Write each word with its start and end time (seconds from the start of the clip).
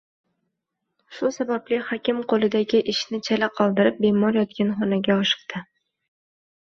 Shu 1.17 1.29
sababli 1.35 1.77
hakim 1.89 2.23
qo`lidagi 2.33 2.81
ishini 2.95 3.21
chala 3.29 3.51
qoldirib, 3.61 4.03
bemor 4.07 4.41
yotgan 4.43 4.73
xonaga 4.81 5.19
oshiqdi 5.27 5.63